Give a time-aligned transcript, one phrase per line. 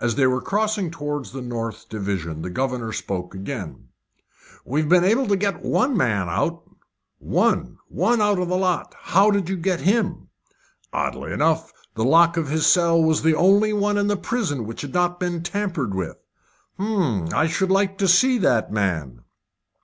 [0.00, 3.90] As they were crossing towards the north division the governor spoke again:
[4.64, 6.68] "We've been able to get one man out."
[7.20, 7.78] "One!
[8.00, 8.92] out of the lot!
[8.98, 10.30] How did you get him?"
[10.92, 14.80] "Oddly enough, the lock of his cell was the only one in the prison which
[14.80, 16.16] had not been tampered with."
[16.76, 17.28] "Hum!
[17.32, 19.22] I should like to see that man."